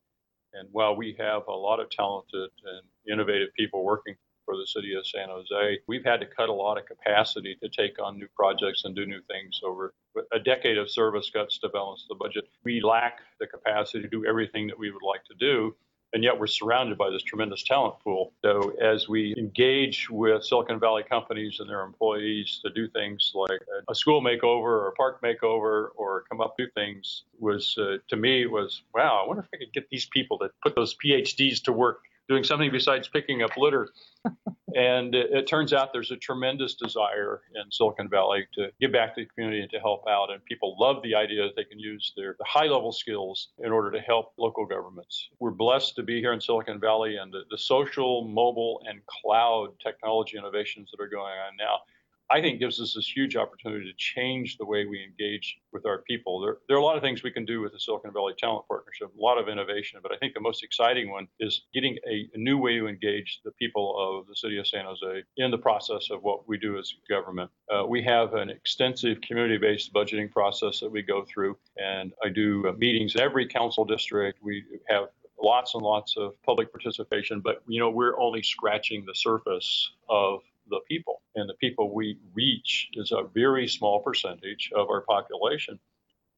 And 0.53 0.67
while 0.71 0.95
we 0.95 1.15
have 1.19 1.43
a 1.47 1.53
lot 1.53 1.79
of 1.79 1.89
talented 1.89 2.49
and 2.63 3.11
innovative 3.11 3.49
people 3.55 3.83
working 3.83 4.15
for 4.45 4.55
the 4.55 4.65
city 4.65 4.95
of 4.95 5.05
San 5.05 5.27
Jose, 5.29 5.79
we've 5.87 6.05
had 6.05 6.21
to 6.21 6.25
cut 6.25 6.49
a 6.49 6.53
lot 6.53 6.77
of 6.77 6.85
capacity 6.85 7.55
to 7.61 7.69
take 7.69 8.01
on 8.01 8.17
new 8.17 8.27
projects 8.35 8.83
and 8.85 8.95
do 8.95 9.05
new 9.05 9.21
things 9.27 9.59
over 9.63 9.93
a 10.33 10.39
decade 10.39 10.77
of 10.77 10.89
service 10.89 11.29
cuts 11.29 11.59
to 11.59 11.69
balance 11.69 12.05
the 12.09 12.15
budget. 12.15 12.45
We 12.63 12.81
lack 12.81 13.19
the 13.39 13.45
capacity 13.45 14.01
to 14.01 14.09
do 14.09 14.25
everything 14.25 14.67
that 14.67 14.79
we 14.79 14.89
would 14.89 15.03
like 15.03 15.23
to 15.25 15.35
do 15.39 15.75
and 16.13 16.23
yet 16.23 16.39
we're 16.39 16.47
surrounded 16.47 16.97
by 16.97 17.09
this 17.09 17.23
tremendous 17.23 17.63
talent 17.63 17.95
pool. 18.03 18.33
So 18.43 18.73
as 18.81 19.07
we 19.07 19.35
engage 19.37 20.09
with 20.09 20.43
Silicon 20.43 20.79
Valley 20.79 21.03
companies 21.03 21.57
and 21.59 21.69
their 21.69 21.81
employees 21.81 22.59
to 22.63 22.71
do 22.71 22.87
things 22.89 23.31
like 23.35 23.59
a 23.87 23.95
school 23.95 24.21
makeover 24.21 24.63
or 24.63 24.87
a 24.87 24.91
park 24.93 25.21
makeover 25.21 25.89
or 25.95 26.23
come 26.29 26.41
up 26.41 26.55
with 26.57 26.73
things 26.73 27.23
was 27.39 27.75
uh, 27.77 27.97
to 28.07 28.15
me 28.15 28.45
was 28.45 28.81
wow, 28.93 29.21
I 29.23 29.27
wonder 29.27 29.43
if 29.43 29.49
I 29.53 29.57
could 29.57 29.73
get 29.73 29.89
these 29.89 30.05
people 30.05 30.39
to 30.39 30.49
put 30.63 30.75
those 30.75 30.95
PhDs 30.95 31.63
to 31.63 31.71
work 31.71 32.01
doing 32.29 32.43
something 32.43 32.71
besides 32.71 33.07
picking 33.07 33.41
up 33.41 33.57
litter. 33.57 33.89
and 34.75 35.15
it, 35.15 35.31
it, 35.31 35.47
turns 35.47 35.73
out 35.73 35.91
there's 35.91 36.11
a 36.11 36.17
tremendous 36.17 36.75
desire 36.75 37.41
in 37.55 37.71
Silicon 37.71 38.07
Valley 38.07 38.47
to 38.53 38.67
give 38.79 38.91
back 38.91 39.15
to 39.15 39.21
the 39.21 39.27
community 39.33 39.61
and 39.61 39.71
to 39.71 39.79
help 39.79 40.03
out. 40.07 40.31
And 40.31 40.43
people 40.45 40.75
love 40.79 41.01
the 41.01 41.15
idea 41.15 41.43
that 41.43 41.55
they 41.55 41.63
can 41.63 41.79
use 41.79 42.13
their 42.15 42.35
high 42.45 42.67
level 42.67 42.91
skills 42.91 43.49
in 43.57 43.71
order 43.71 43.89
to 43.91 43.99
help 43.99 44.33
local 44.37 44.65
governments. 44.65 45.29
We're 45.39 45.51
blessed 45.51 45.95
to 45.95 46.03
be 46.03 46.19
here 46.19 46.33
in 46.33 46.39
Silicon 46.39 46.79
Valley 46.79 47.17
and 47.17 47.33
the, 47.33 47.41
the 47.49 47.57
social, 47.57 48.27
mobile, 48.27 48.81
and 48.87 49.01
cloud 49.07 49.69
technology 49.83 50.37
innovations 50.37 50.91
that 50.91 51.03
are 51.03 51.09
going 51.09 51.33
on 51.33 51.57
now 51.57 51.79
I 52.31 52.41
think 52.41 52.59
gives 52.59 52.79
us 52.79 52.93
this 52.93 53.11
huge 53.11 53.35
opportunity 53.35 53.91
to 53.91 53.97
change 53.97 54.57
the 54.57 54.65
way 54.65 54.85
we 54.85 55.03
engage 55.03 55.57
with 55.73 55.85
our 55.87 55.99
people. 55.99 56.39
There, 56.39 56.57
there, 56.67 56.77
are 56.77 56.79
a 56.79 56.83
lot 56.83 56.95
of 56.95 57.01
things 57.01 57.23
we 57.23 57.31
can 57.31 57.45
do 57.45 57.61
with 57.61 57.71
the 57.71 57.79
Silicon 57.79 58.13
Valley 58.13 58.33
Talent 58.37 58.67
Partnership, 58.67 59.09
a 59.17 59.21
lot 59.21 59.39
of 59.39 59.49
innovation, 59.49 59.99
but 60.03 60.11
I 60.11 60.17
think 60.17 60.35
the 60.35 60.39
most 60.39 60.63
exciting 60.63 61.09
one 61.09 61.27
is 61.39 61.63
getting 61.73 61.97
a, 62.07 62.29
a 62.33 62.37
new 62.37 62.59
way 62.59 62.77
to 62.77 62.87
engage 62.87 63.41
the 63.43 63.51
people 63.51 63.95
of 63.97 64.27
the 64.27 64.35
city 64.35 64.59
of 64.59 64.67
San 64.67 64.85
Jose 64.85 65.23
in 65.37 65.49
the 65.49 65.57
process 65.57 66.09
of 66.11 66.21
what 66.21 66.47
we 66.47 66.57
do 66.57 66.77
as 66.77 66.93
government. 67.09 67.49
Uh, 67.73 67.85
we 67.87 68.03
have 68.03 68.35
an 68.35 68.49
extensive 68.49 69.19
community-based 69.21 69.91
budgeting 69.91 70.31
process 70.31 70.79
that 70.81 70.91
we 70.91 71.01
go 71.01 71.25
through, 71.25 71.57
and 71.77 72.13
I 72.23 72.29
do 72.29 72.67
uh, 72.67 72.73
meetings 72.73 73.15
in 73.15 73.21
every 73.21 73.47
council 73.47 73.85
district. 73.85 74.39
We 74.43 74.63
have 74.87 75.05
lots 75.41 75.73
and 75.73 75.81
lots 75.81 76.15
of 76.17 76.33
public 76.43 76.71
participation, 76.71 77.39
but 77.39 77.63
you 77.67 77.79
know 77.79 77.89
we're 77.89 78.19
only 78.19 78.43
scratching 78.43 79.03
the 79.05 79.15
surface 79.15 79.91
of 80.09 80.41
the 80.69 80.81
people. 80.87 81.21
And 81.35 81.49
the 81.49 81.55
people 81.55 81.93
we 81.93 82.17
reach 82.33 82.89
is 82.93 83.11
a 83.11 83.23
very 83.33 83.67
small 83.67 84.01
percentage 84.01 84.71
of 84.75 84.89
our 84.89 85.01
population. 85.01 85.79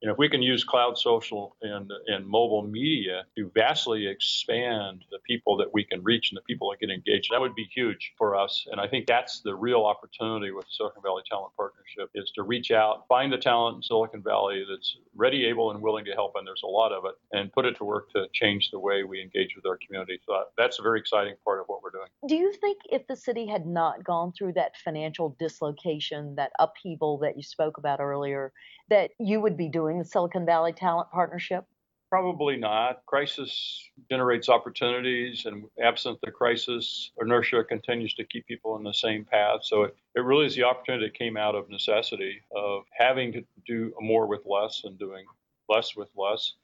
And 0.01 0.12
if 0.12 0.17
we 0.17 0.29
can 0.29 0.41
use 0.41 0.63
cloud 0.63 0.98
social 0.98 1.55
and, 1.62 1.91
and 2.08 2.25
mobile 2.25 2.63
media 2.63 3.25
to 3.38 3.51
vastly 3.53 4.08
expand 4.08 5.05
the 5.12 5.20
people 5.20 5.58
that 5.58 5.72
we 5.74 5.84
can 5.84 6.03
reach 6.03 6.31
and 6.31 6.38
the 6.38 6.41
people 6.41 6.72
that 6.72 6.79
get 6.79 6.89
engaged, 6.89 7.29
that 7.31 7.39
would 7.39 7.53
be 7.53 7.70
huge 7.74 8.13
for 8.17 8.36
us. 8.36 8.65
And 8.72 8.81
I 8.81 8.88
think 8.88 9.05
that's 9.05 9.41
the 9.41 9.53
real 9.53 9.86
opportunity 9.86 10.51
with 10.51 10.65
the 10.65 10.72
Silicon 10.72 11.03
Valley 11.03 11.22
Talent 11.29 11.53
Partnership 11.55 12.10
is 12.15 12.31
to 12.36 12.43
reach 12.43 12.72
out, 12.72 13.05
find 13.08 13.31
the 13.31 13.38
talent 13.38 13.77
in 13.77 13.84
Silicon 13.84 14.24
Valley 14.24 14.65
that's 14.67 14.98
ready, 15.15 15.46
able, 15.46 15.72
and 15.72 15.81
willing 15.81 16.05
to 16.05 16.13
help, 16.13 16.34
and 16.36 16.48
there's 16.48 16.63
a 16.63 16.67
lot 16.67 16.91
of 16.91 17.05
it, 17.05 17.15
and 17.31 17.51
put 17.51 17.65
it 17.65 17.75
to 17.77 17.84
work 17.84 18.10
to 18.12 18.25
change 18.34 18.72
the 18.72 18.79
way 18.79 19.03
we 19.03 19.22
engage 19.22 19.55
with 19.55 19.65
our 19.65 19.77
community. 19.86 20.20
So 20.25 20.34
that's 20.58 20.79
a 20.79 20.81
very 20.81 21.00
exciting 21.00 21.36
part 21.43 21.60
of 21.60 21.65
what 21.67 21.84
we're 21.84 21.91
doing. 21.91 22.08
Do 22.27 22.36
you 22.36 22.53
think 22.53 22.79
if 22.89 23.05
the 23.08 23.15
city 23.15 23.46
had 23.46 23.65
not 23.65 24.03
gone 24.03 24.31
through 24.31 24.53
that 24.53 24.77
financial 24.77 25.36
dislocation, 25.38 26.36
that 26.36 26.51
upheaval 26.60 27.20
that 27.20 27.38
you 27.38 27.43
spoke 27.43 27.77
about 27.77 28.00
earlier, 28.00 28.51
that 28.89 29.12
you 29.20 29.39
would 29.41 29.58
be 29.58 29.70
doing 29.70 29.90
the 29.98 30.05
Silicon 30.05 30.45
Valley 30.45 30.74
Talent 30.74 31.10
Partnership? 31.12 31.65
Probably 32.10 32.57
not. 32.57 33.05
Crisis 33.05 33.89
generates 34.10 34.50
opportunities, 34.50 35.45
and 35.45 35.63
absent 35.81 36.19
the 36.21 36.29
crisis, 36.29 37.12
inertia 37.21 37.63
continues 37.63 38.13
to 38.15 38.25
keep 38.25 38.45
people 38.48 38.75
in 38.75 38.83
the 38.83 38.93
same 38.93 39.24
path. 39.24 39.62
So 39.63 39.83
it, 39.83 39.95
it 40.15 40.19
really 40.19 40.45
is 40.45 40.53
the 40.53 40.63
opportunity 40.63 41.05
that 41.05 41.17
came 41.17 41.38
out 41.38 41.55
of 41.55 41.69
necessity 41.69 42.41
of 42.53 42.83
having 42.91 43.31
to 43.31 43.43
do 43.65 43.93
more 44.01 44.27
with 44.27 44.41
less 44.45 44.81
and 44.83 45.00
doing 45.00 45.25
less 45.69 45.95
with 45.95 46.10
less, 46.17 46.55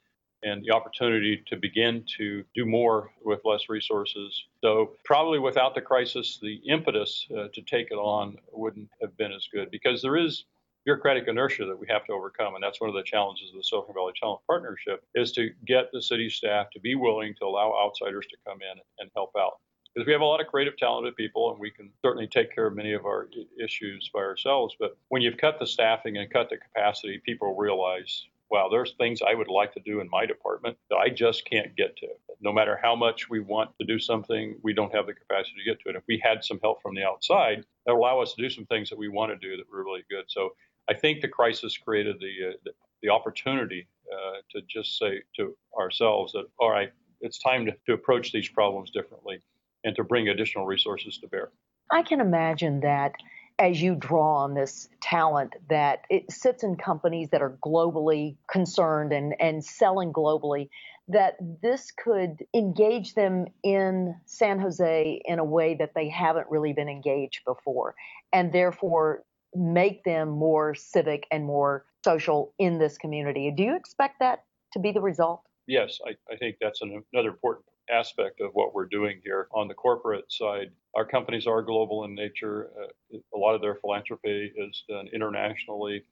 and 0.44 0.66
the 0.66 0.72
opportunity 0.72 1.42
to 1.48 1.56
begin 1.56 2.04
to 2.18 2.44
do 2.54 2.66
more 2.66 3.10
with 3.24 3.40
less 3.46 3.70
resources. 3.70 4.44
So 4.62 4.92
probably 5.06 5.40
without 5.40 5.76
the 5.76 5.82
crisis, 5.82 6.40
the 6.42 6.56
impetus 6.68 7.26
uh, 7.32 7.48
to 7.54 7.62
take 7.62 7.88
it 7.90 7.96
on 7.96 8.38
wouldn't 8.52 8.90
have 9.02 9.16
been 9.16 9.32
as 9.32 9.48
good 9.52 9.72
because 9.72 10.02
there 10.02 10.18
is 10.18 10.44
bureaucratic 10.88 11.28
inertia 11.28 11.66
that 11.66 11.78
we 11.78 11.86
have 11.90 12.06
to 12.06 12.14
overcome. 12.14 12.56
And 12.56 12.64
that's 12.64 12.80
one 12.80 12.90
of 12.90 12.96
the 12.96 13.04
challenges 13.04 13.50
of 13.50 13.58
the 13.58 13.64
Silicon 13.64 13.94
Valley 13.94 14.14
Talent 14.18 14.40
Partnership 14.48 15.04
is 15.16 15.34
to 15.34 15.50
get 15.66 15.90
the 15.92 16.02
city 16.02 16.30
staff 16.30 16.70
to 16.72 16.80
be 16.80 16.96
willing 16.96 17.36
to 17.40 17.46
allow 17.46 17.74
outsiders 17.78 18.26
to 18.28 18.38
come 18.48 18.60
in 18.62 18.80
and 19.00 19.12
help 19.14 19.32
out. 19.38 19.60
Because 19.94 20.08
we 20.08 20.14
have 20.14 20.22
a 20.22 20.26
lot 20.26 20.40
of 20.40 20.48
creative, 20.48 20.78
talented 20.78 21.18
people, 21.18 21.52
and 21.52 21.60
we 21.60 21.72
can 21.72 21.90
certainly 22.06 22.26
take 22.26 22.56
care 22.56 22.68
of 22.68 22.76
many 22.76 22.94
of 22.94 23.06
our 23.06 23.28
issues 23.62 24.10
by 24.14 24.22
ourselves. 24.22 24.78
But 24.80 24.96
when 25.10 25.22
you've 25.22 25.36
cut 25.36 25.60
the 25.60 25.68
staffing 25.68 26.16
and 26.16 26.32
cut 26.32 26.50
the 26.50 26.56
capacity, 26.56 27.22
people 27.26 27.54
realize, 27.54 28.24
wow, 28.50 28.70
there's 28.72 28.94
things 28.98 29.20
I 29.22 29.34
would 29.34 29.50
like 29.50 29.74
to 29.74 29.82
do 29.82 30.00
in 30.00 30.10
my 30.10 30.26
department 30.26 30.78
that 30.90 30.96
I 30.96 31.10
just 31.10 31.44
can't 31.50 31.76
get 31.76 31.98
to. 31.98 32.08
No 32.40 32.54
matter 32.54 32.80
how 32.82 32.96
much 32.96 33.30
we 33.30 33.42
want 33.42 33.72
to 33.82 33.86
do 33.86 34.00
something, 34.00 34.56
we 34.64 34.72
don't 34.72 34.96
have 34.96 35.08
the 35.08 35.14
capacity 35.14 35.56
to 35.58 35.70
get 35.70 35.82
to 35.82 35.90
it. 35.90 35.98
If 35.98 36.04
we 36.08 36.22
had 36.24 36.46
some 36.46 36.62
help 36.64 36.82
from 36.82 36.96
the 36.96 37.04
outside, 37.04 37.66
that 37.86 37.94
allow 37.94 38.22
us 38.22 38.36
to 38.36 38.42
do 38.42 38.50
some 38.50 38.66
things 38.68 38.90
that 38.90 38.98
we 38.98 39.10
want 39.10 39.34
to 39.34 39.48
do 39.50 39.58
that 39.58 39.70
were 39.70 39.84
really 39.84 40.06
good. 40.10 40.24
So 40.28 40.52
I 40.90 40.94
think 40.94 41.22
the 41.22 41.28
crisis 41.28 41.78
created 41.78 42.18
the, 42.20 42.50
uh, 42.50 42.72
the, 43.02 43.10
opportunity 43.10 43.88
uh, 44.12 44.38
to 44.52 44.62
just 44.68 44.98
say 44.98 45.22
to 45.36 45.56
ourselves 45.78 46.34
that, 46.34 46.46
all 46.60 46.72
right, 46.72 46.92
it's 47.22 47.40
time 47.40 47.66
to, 47.66 47.74
to 47.86 47.94
approach 47.94 48.32
these 48.32 48.48
problems 48.48 48.92
differently 48.92 49.40
and 49.84 49.96
to 49.96 50.04
bring 50.04 50.30
additional 50.30 50.66
resources 50.66 51.18
to 51.20 51.28
bear. 51.28 51.52
I 51.92 52.04
can 52.04 52.20
imagine 52.20 52.82
that 52.82 53.14
as 53.60 53.82
you 53.82 53.96
draw 53.96 54.44
on 54.44 54.54
this 54.54 54.88
talent 55.02 55.56
that 55.70 56.02
it 56.10 56.32
sits 56.32 56.64
in 56.64 56.76
companies 56.76 57.30
that 57.32 57.42
are 57.42 57.58
globally 57.66 58.36
concerned 58.52 59.12
and, 59.14 59.34
and 59.40 59.64
selling 59.64 60.14
globally, 60.14 60.70
that 61.08 61.38
this 61.62 61.92
could 61.92 62.46
engage 62.54 63.16
them 63.16 63.46
in 63.64 64.16
San 64.26 64.60
Jose 64.60 65.22
in 65.26 65.40
a 65.40 65.44
way 65.44 65.76
that 65.76 65.94
they 65.96 66.10
haven't 66.10 66.48
really 66.50 66.74
been 66.74 66.90
engaged 66.90 67.42
before. 67.46 67.96
And 68.34 68.52
therefore, 68.52 69.24
make 69.58 70.04
them 70.04 70.30
more 70.30 70.76
civic 70.76 71.28
and 71.32 71.46
more 71.46 71.86
social 72.04 72.54
in 72.60 72.78
this 72.78 72.98
community. 72.98 73.52
Do 73.52 73.64
you 73.64 73.76
expect 73.76 74.20
that 74.20 74.44
to 74.74 74.80
be 74.80 74.92
the 74.92 75.02
result? 75.02 75.42
Yes, 75.68 76.00
I, 76.06 76.12
I 76.32 76.38
think 76.38 76.58
that's 76.62 76.82
an, 76.82 77.04
another 77.12 77.30
important 77.30 77.66
aspect 77.90 78.42
of 78.42 78.52
what 78.54 78.74
we're 78.74 78.86
doing 78.86 79.20
here 79.24 79.48
on 79.54 79.68
the 79.68 79.74
corporate 79.74 80.32
side. 80.32 80.72
Our 80.96 81.06
companies 81.06 81.48
are 81.48 81.62
global 81.62 82.04
in 82.04 82.16
nature. 82.16 82.70
Uh, 82.80 83.18
a 83.34 83.38
lot 83.38 83.56
of 83.56 83.62
their 83.62 83.76
philanthropy 83.76 84.54
is 84.56 84.84
done 84.90 85.08
internationally, 85.14 86.04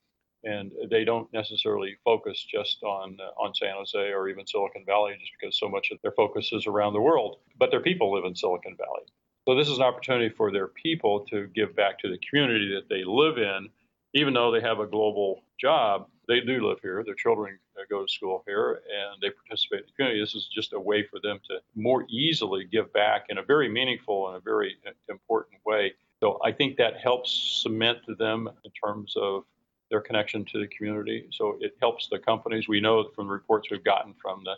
and 0.43 0.71
they 0.89 1.03
don't 1.03 1.31
necessarily 1.33 1.97
focus 2.03 2.45
just 2.49 2.81
on 2.83 3.17
uh, 3.19 3.41
on 3.41 3.53
San 3.53 3.73
Jose 3.75 3.97
or 3.97 4.29
even 4.29 4.47
Silicon 4.47 4.83
Valley, 4.85 5.15
just 5.19 5.31
because 5.39 5.57
so 5.57 5.69
much 5.69 5.91
of 5.91 5.97
their 6.01 6.13
focus 6.13 6.51
is 6.53 6.67
around 6.67 6.93
the 6.93 7.01
world. 7.01 7.37
But 7.57 7.71
their 7.71 7.81
people 7.81 8.13
live 8.13 8.25
in 8.25 8.35
Silicon 8.35 8.75
Valley. 8.77 9.05
So 9.47 9.53
this 9.53 9.69
is 9.69 9.77
an 9.77 9.83
opportunity 9.83 10.29
for 10.29 10.51
their 10.51 10.67
people 10.67 11.19
to 11.29 11.47
give 11.53 11.75
back 11.75 11.99
to 11.99 12.09
the 12.09 12.17
community 12.17 12.73
that 12.73 12.89
they 12.89 13.03
live 13.05 13.37
in, 13.37 13.69
even 14.15 14.33
though 14.33 14.51
they 14.51 14.61
have 14.61 14.79
a 14.79 14.87
global 14.87 15.43
job. 15.59 16.07
They 16.27 16.39
do 16.39 16.67
live 16.67 16.79
here. 16.81 17.03
Their 17.03 17.13
children 17.13 17.59
uh, 17.77 17.83
go 17.87 18.03
to 18.03 18.11
school 18.11 18.43
here, 18.47 18.81
and 18.89 19.21
they 19.21 19.29
participate 19.29 19.81
in 19.81 19.85
the 19.85 19.91
community. 19.93 20.19
This 20.19 20.33
is 20.33 20.47
just 20.47 20.73
a 20.73 20.79
way 20.79 21.03
for 21.03 21.19
them 21.21 21.39
to 21.49 21.59
more 21.75 22.07
easily 22.09 22.65
give 22.65 22.91
back 22.93 23.25
in 23.29 23.37
a 23.37 23.43
very 23.43 23.69
meaningful 23.69 24.29
and 24.29 24.37
a 24.37 24.39
very 24.39 24.77
uh, 24.87 24.91
important 25.09 25.59
way. 25.63 25.93
So 26.21 26.39
I 26.43 26.51
think 26.51 26.77
that 26.77 26.97
helps 26.97 27.61
cement 27.61 27.99
them 28.17 28.49
in 28.63 28.71
terms 28.71 29.13
of 29.15 29.43
their 29.91 30.01
connection 30.01 30.43
to 30.45 30.59
the 30.59 30.67
community. 30.67 31.27
So 31.31 31.57
it 31.61 31.75
helps 31.79 32.07
the 32.07 32.17
companies. 32.17 32.67
We 32.67 32.81
know 32.81 33.07
from 33.15 33.27
the 33.27 33.33
reports 33.33 33.69
we've 33.69 33.83
gotten 33.83 34.15
from 34.19 34.43
the 34.43 34.57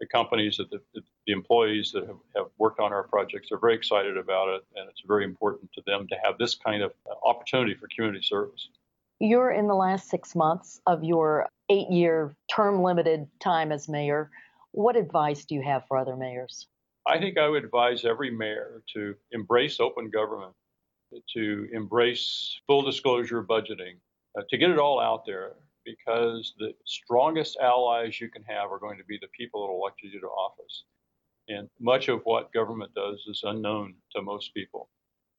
the 0.00 0.06
companies 0.06 0.56
that 0.56 0.70
the, 0.70 0.80
the 0.94 1.32
employees 1.32 1.92
that 1.92 2.06
have, 2.06 2.16
have, 2.36 2.46
worked 2.58 2.80
on 2.80 2.92
our 2.92 3.04
projects 3.04 3.50
are 3.52 3.58
very 3.58 3.74
excited 3.74 4.16
about 4.16 4.48
it, 4.48 4.62
and 4.76 4.88
it's 4.88 5.02
very 5.06 5.24
important 5.24 5.70
to 5.72 5.82
them 5.86 6.06
to 6.08 6.16
have 6.22 6.36
this 6.38 6.54
kind 6.54 6.82
of 6.82 6.92
uh, 7.08 7.14
opportunity 7.28 7.74
for 7.74 7.88
community 7.94 8.22
service. 8.22 8.68
You're 9.20 9.52
in 9.52 9.68
the 9.68 9.74
last 9.74 10.08
six 10.10 10.34
months 10.34 10.80
of 10.86 11.04
your 11.04 11.48
eight 11.70 11.90
year 11.90 12.34
term 12.54 12.82
limited 12.82 13.26
time 13.40 13.72
as 13.72 13.88
mayor. 13.88 14.30
What 14.72 14.96
advice 14.96 15.44
do 15.44 15.54
you 15.54 15.62
have 15.62 15.86
for 15.86 15.96
other 15.96 16.16
mayors? 16.16 16.66
I 17.06 17.18
think 17.18 17.38
I 17.38 17.48
would 17.48 17.64
advise 17.64 18.04
every 18.04 18.30
mayor 18.30 18.82
to 18.94 19.14
embrace 19.30 19.78
open 19.78 20.10
government, 20.10 20.52
to 21.34 21.68
embrace 21.72 22.58
full 22.66 22.82
disclosure 22.82 23.42
budgeting, 23.42 23.98
uh, 24.36 24.42
to 24.50 24.58
get 24.58 24.70
it 24.70 24.78
all 24.78 24.98
out 25.00 25.24
there 25.26 25.52
because 25.84 26.54
the 26.58 26.72
strongest 26.84 27.56
allies 27.60 28.20
you 28.20 28.28
can 28.28 28.42
have 28.44 28.70
are 28.70 28.78
going 28.78 28.98
to 28.98 29.04
be 29.04 29.18
the 29.20 29.28
people 29.28 29.66
that 29.66 29.72
elected 29.72 30.12
you 30.12 30.20
to 30.20 30.26
office. 30.26 30.84
And 31.48 31.68
much 31.78 32.08
of 32.08 32.22
what 32.24 32.52
government 32.52 32.94
does 32.94 33.22
is 33.28 33.42
unknown 33.44 33.94
to 34.14 34.22
most 34.22 34.54
people. 34.54 34.88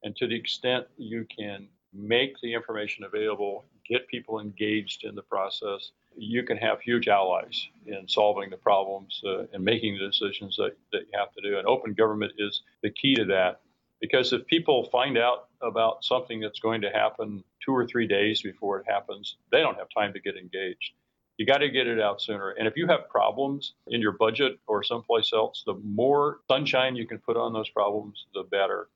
And 0.04 0.16
to 0.18 0.28
the 0.28 0.36
extent 0.36 0.86
you 0.98 1.26
can 1.36 1.68
make 1.94 2.36
the 2.42 2.54
information 2.54 3.06
available, 3.06 3.66
get 3.88 4.08
people 4.08 4.40
engaged 4.40 5.04
in 5.04 5.16
the 5.16 5.22
process, 5.22 5.92
you 6.18 6.44
can 6.44 6.58
have 6.58 6.82
huge 6.82 7.08
allies 7.08 7.68
in 7.86 8.08
solving 8.08 8.50
the 8.50 8.58
problems 8.58 9.22
uh, 9.26 9.44
and 9.54 9.64
making 9.64 9.98
the 9.98 10.08
decisions 10.08 10.56
that, 10.58 10.76
that 10.92 11.02
you 11.12 11.20
have 11.20 11.34
to 11.34 11.42
do. 11.42 11.58
And 11.58 11.68
open 11.68 11.94
government 11.94 12.34
is 12.38 12.62
the 12.84 12.90
key 12.90 13.16
to 13.16 13.26
that. 13.26 13.62
Because 14.02 14.34
if 14.34 14.46
people 14.48 14.90
find 14.92 15.18
out 15.18 15.48
about 15.62 16.04
something 16.04 16.40
that's 16.40 16.60
going 16.60 16.82
to 16.82 16.90
happen 16.90 17.44
two 17.64 17.74
or 17.74 17.88
three 17.88 18.08
days 18.08 18.42
before 18.42 18.80
it 18.80 18.86
happens, 18.88 19.38
they 19.52 19.62
don't 19.62 19.78
have 19.78 19.88
time 19.96 20.14
to 20.14 20.20
get 20.20 20.36
engaged. 20.36 20.94
You 21.38 21.46
got 21.46 21.58
to 21.58 21.70
get 21.70 21.88
it 21.88 22.00
out 22.00 22.22
sooner. 22.22 22.52
And 22.52 22.68
if 22.68 22.78
you 22.78 22.88
have 22.88 23.10
problems 23.10 23.74
in 23.88 24.02
your 24.02 24.14
budget 24.14 24.60
or 24.68 24.84
someplace 24.84 25.32
else, 25.34 25.64
the 25.66 25.74
more 25.84 26.40
sunshine 26.50 26.96
you 26.96 27.08
can 27.08 27.20
put 27.20 27.36
on 27.36 27.52
those 27.52 27.70
problems, 27.70 28.26
the 28.34 28.44
better. 28.44 28.88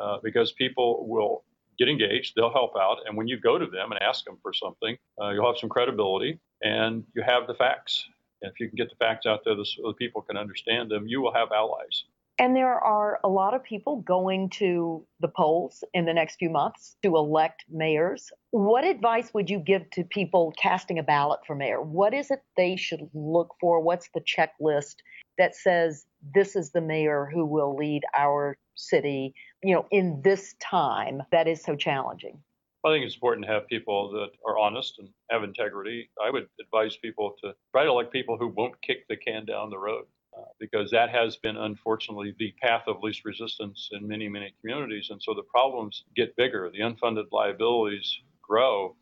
Uh, 0.00 0.18
because 0.22 0.52
people 0.52 1.06
will 1.06 1.44
get 1.78 1.88
engaged, 1.88 2.34
they'll 2.36 2.52
help 2.52 2.72
out. 2.76 2.98
And 3.06 3.16
when 3.16 3.28
you 3.28 3.38
go 3.38 3.58
to 3.58 3.66
them 3.66 3.92
and 3.92 4.02
ask 4.02 4.24
them 4.24 4.38
for 4.42 4.52
something, 4.52 4.96
uh, 5.20 5.30
you'll 5.30 5.46
have 5.46 5.58
some 5.58 5.70
credibility 5.70 6.38
and 6.62 7.04
you 7.14 7.22
have 7.22 7.46
the 7.46 7.54
facts. 7.54 8.06
And 8.42 8.50
if 8.50 8.60
you 8.60 8.68
can 8.68 8.76
get 8.76 8.90
the 8.90 8.96
facts 8.96 9.26
out 9.26 9.40
there 9.44 9.54
so 9.64 9.88
the 9.88 9.94
people 9.94 10.22
can 10.22 10.36
understand 10.36 10.90
them, 10.90 11.06
you 11.06 11.20
will 11.20 11.32
have 11.32 11.48
allies. 11.52 12.04
And 12.38 12.56
there 12.56 12.78
are 12.78 13.20
a 13.22 13.28
lot 13.28 13.52
of 13.52 13.62
people 13.62 13.96
going 13.96 14.48
to 14.50 15.06
the 15.20 15.28
polls 15.28 15.84
in 15.92 16.06
the 16.06 16.14
next 16.14 16.36
few 16.36 16.48
months 16.48 16.96
to 17.02 17.16
elect 17.16 17.66
mayors. 17.68 18.32
What 18.50 18.84
advice 18.84 19.34
would 19.34 19.50
you 19.50 19.58
give 19.58 19.90
to 19.90 20.04
people 20.04 20.54
casting 20.56 20.98
a 20.98 21.02
ballot 21.02 21.40
for 21.46 21.54
mayor? 21.54 21.82
What 21.82 22.14
is 22.14 22.30
it 22.30 22.40
they 22.56 22.76
should 22.76 23.10
look 23.12 23.54
for? 23.60 23.82
What's 23.82 24.08
the 24.14 24.22
checklist 24.22 24.96
that 25.36 25.54
says 25.54 26.06
this 26.34 26.56
is 26.56 26.70
the 26.70 26.80
mayor 26.80 27.28
who 27.30 27.44
will 27.44 27.76
lead 27.76 28.04
our 28.16 28.56
city, 28.74 29.34
you 29.62 29.74
know, 29.74 29.86
in 29.90 30.22
this 30.24 30.54
time 30.60 31.22
that 31.32 31.46
is 31.46 31.62
so 31.62 31.76
challenging? 31.76 32.42
I 32.84 32.92
think 32.92 33.04
it's 33.04 33.16
important 33.16 33.46
to 33.46 33.52
have 33.52 33.66
people 33.66 34.10
that 34.12 34.30
are 34.46 34.58
honest 34.58 34.98
and 34.98 35.10
have 35.30 35.44
integrity. 35.44 36.08
I 36.24 36.30
would 36.30 36.48
advise 36.58 36.96
people 36.96 37.34
to 37.42 37.52
try 37.72 37.84
to 37.84 37.90
elect 37.90 38.12
people 38.12 38.38
who 38.38 38.48
won't 38.48 38.80
kick 38.80 39.06
the 39.08 39.16
can 39.16 39.44
down 39.44 39.68
the 39.68 39.78
road. 39.78 40.06
Uh, 40.36 40.44
because 40.60 40.90
that 40.92 41.10
has 41.10 41.36
been 41.36 41.56
unfortunately 41.56 42.32
the 42.38 42.54
path 42.62 42.82
of 42.86 43.02
least 43.02 43.24
resistance 43.24 43.88
in 43.92 44.06
many, 44.06 44.28
many 44.28 44.54
communities. 44.60 45.08
And 45.10 45.20
so 45.20 45.34
the 45.34 45.42
problems 45.42 46.04
get 46.14 46.36
bigger, 46.36 46.70
the 46.70 46.80
unfunded 46.80 47.26
liabilities 47.32 48.20
grow, 48.40 48.94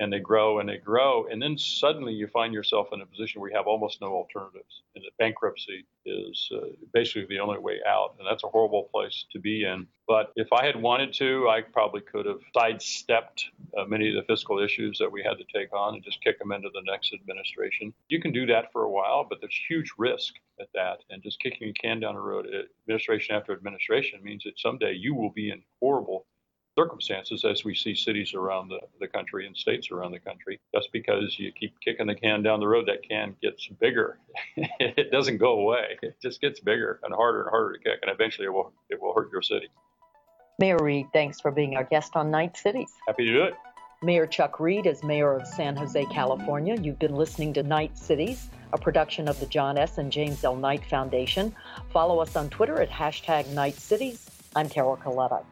and 0.00 0.10
they 0.10 0.18
grow 0.18 0.58
and 0.58 0.68
they 0.68 0.78
grow. 0.78 1.26
And 1.30 1.40
then 1.40 1.56
suddenly 1.58 2.14
you 2.14 2.26
find 2.26 2.54
yourself 2.54 2.88
in 2.92 3.02
a 3.02 3.06
position 3.06 3.40
where 3.40 3.50
you 3.50 3.56
have 3.56 3.66
almost 3.66 4.00
no 4.00 4.08
alternatives. 4.08 4.82
And 4.96 5.04
bankruptcy 5.18 5.84
is 6.06 6.50
uh, 6.52 6.68
basically 6.94 7.26
the 7.28 7.38
only 7.38 7.58
way 7.58 7.80
out. 7.86 8.14
And 8.18 8.26
that's 8.26 8.42
a 8.42 8.48
horrible 8.48 8.88
place 8.90 9.26
to 9.32 9.38
be 9.38 9.64
in. 9.64 9.86
But 10.08 10.32
if 10.36 10.48
I 10.54 10.64
had 10.64 10.80
wanted 10.80 11.12
to, 11.14 11.48
I 11.50 11.60
probably 11.60 12.00
could 12.00 12.24
have 12.24 12.40
sidestepped 12.54 13.44
uh, 13.78 13.84
many 13.84 14.08
of 14.08 14.14
the 14.14 14.22
fiscal 14.22 14.58
issues 14.58 14.98
that 14.98 15.12
we 15.12 15.22
had 15.22 15.36
to 15.36 15.44
take 15.54 15.72
on 15.74 15.94
and 15.94 16.02
just 16.02 16.24
kick 16.24 16.38
them 16.38 16.50
into 16.50 16.70
the 16.72 16.82
next 16.90 17.12
administration. 17.12 17.92
You 18.08 18.20
can 18.20 18.32
do 18.32 18.46
that 18.46 18.72
for 18.72 18.84
a 18.84 18.90
while, 18.90 19.26
but 19.28 19.38
there's 19.40 19.58
huge 19.68 19.92
risk 19.98 20.34
at 20.58 20.68
that. 20.74 21.00
And 21.10 21.22
just 21.22 21.40
kicking 21.40 21.68
a 21.68 21.72
can 21.74 22.00
down 22.00 22.14
the 22.14 22.22
road, 22.22 22.48
administration 22.84 23.36
after 23.36 23.52
administration, 23.52 24.24
means 24.24 24.44
that 24.44 24.58
someday 24.58 24.94
you 24.94 25.14
will 25.14 25.30
be 25.30 25.50
in 25.50 25.62
horrible 25.78 26.24
circumstances 26.80 27.44
as 27.44 27.64
we 27.64 27.74
see 27.74 27.94
cities 27.94 28.34
around 28.34 28.68
the, 28.68 28.80
the 29.00 29.08
country 29.08 29.46
and 29.46 29.56
states 29.56 29.90
around 29.90 30.12
the 30.12 30.18
country. 30.18 30.58
Just 30.74 30.90
because 30.92 31.38
you 31.38 31.52
keep 31.52 31.78
kicking 31.80 32.06
the 32.06 32.14
can 32.14 32.42
down 32.42 32.60
the 32.60 32.68
road, 32.68 32.86
that 32.86 33.06
can 33.06 33.36
gets 33.42 33.68
bigger. 33.80 34.18
it 34.56 35.10
doesn't 35.10 35.38
go 35.38 35.60
away. 35.60 35.98
It 36.02 36.16
just 36.22 36.40
gets 36.40 36.60
bigger 36.60 37.00
and 37.02 37.14
harder 37.14 37.42
and 37.42 37.50
harder 37.50 37.76
to 37.76 37.78
kick, 37.78 37.98
and 38.02 38.10
eventually 38.10 38.46
it 38.46 38.52
will 38.52 38.72
it 38.88 39.00
will 39.00 39.12
hurt 39.14 39.30
your 39.32 39.42
city. 39.42 39.68
Mayor 40.58 40.78
Reed, 40.80 41.06
thanks 41.12 41.40
for 41.40 41.50
being 41.50 41.76
our 41.76 41.84
guest 41.84 42.16
on 42.16 42.30
Knight 42.30 42.56
Cities. 42.56 42.90
Happy 43.06 43.26
to 43.26 43.32
do 43.32 43.42
it. 43.44 43.54
Mayor 44.02 44.26
Chuck 44.26 44.60
Reed 44.60 44.86
is 44.86 45.02
mayor 45.04 45.34
of 45.34 45.46
San 45.46 45.76
Jose, 45.76 46.06
California. 46.06 46.74
You've 46.80 46.98
been 46.98 47.14
listening 47.14 47.52
to 47.54 47.62
Knight 47.62 47.98
Cities, 47.98 48.48
a 48.72 48.78
production 48.78 49.28
of 49.28 49.38
the 49.40 49.46
John 49.46 49.76
S. 49.76 49.98
and 49.98 50.10
James 50.10 50.42
L. 50.42 50.56
Knight 50.56 50.84
Foundation. 50.86 51.54
Follow 51.90 52.20
us 52.20 52.36
on 52.36 52.48
Twitter 52.48 52.80
at 52.80 52.88
hashtag 52.88 53.46
Knight 53.48 53.74
Cities. 53.74 54.26
I'm 54.56 54.70
Carol 54.70 54.96
Coletta. 54.96 55.44